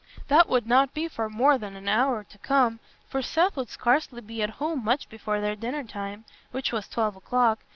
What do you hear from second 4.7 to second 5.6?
much before their